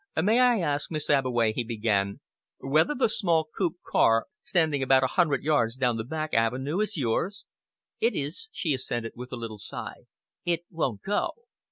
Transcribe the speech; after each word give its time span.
"May 0.19 0.39
I 0.39 0.57
ask, 0.61 0.89
Miss 0.89 1.11
Abbeway," 1.11 1.53
he 1.53 1.63
began, 1.63 2.21
"whether 2.57 2.95
the 2.95 3.07
small 3.07 3.47
coupe 3.55 3.75
car, 3.85 4.25
standing 4.41 4.81
about 4.81 5.03
a 5.03 5.13
hundred 5.13 5.43
yards 5.43 5.75
down 5.75 5.97
the 5.97 6.03
back 6.03 6.33
avenue, 6.33 6.79
is 6.79 6.97
yours?" 6.97 7.45
"It 7.99 8.15
is," 8.15 8.49
she 8.51 8.73
assented, 8.73 9.11
with 9.15 9.31
a 9.31 9.35
little 9.37 9.59
sigh. 9.59 10.05
"It 10.43 10.63
won't 10.71 11.03
go." 11.03 11.33